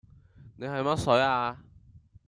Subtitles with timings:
[0.55, 1.63] 你係乜水啊